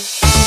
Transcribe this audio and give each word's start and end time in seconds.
Bye. 0.00 0.39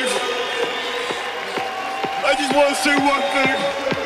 guys. 0.00 0.20
I 2.24 2.34
just 2.38 2.54
want 2.54 2.68
to 2.68 2.74
say 2.74 2.96
one 2.96 3.20
thing. 3.32 3.99